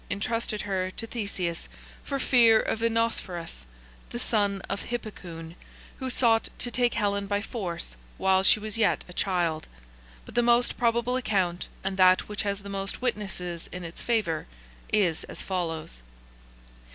[0.09, 1.69] τ entrusted her to Theseus,
[2.03, 3.67] for fear of Enarsphorus,
[4.09, 5.53] the son of Hippocoén,
[5.97, 9.67] who sought to take Helen by force while she was yet a child.
[10.25, 14.47] But the most probable account, and that which has the most witnesses in its favour,
[14.91, 16.01] is as follows.